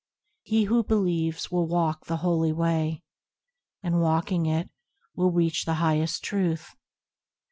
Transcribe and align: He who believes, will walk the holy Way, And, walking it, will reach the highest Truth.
He 0.41 0.63
who 0.63 0.83
believes, 0.83 1.51
will 1.51 1.67
walk 1.67 2.05
the 2.07 2.17
holy 2.25 2.51
Way, 2.51 3.03
And, 3.83 4.01
walking 4.01 4.47
it, 4.47 4.71
will 5.15 5.29
reach 5.31 5.65
the 5.65 5.75
highest 5.75 6.23
Truth. 6.23 6.73